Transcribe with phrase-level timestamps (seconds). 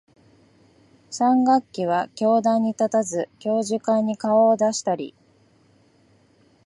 [1.11, 5.13] 三学期は教壇に立たず、教授会に顔を出したり、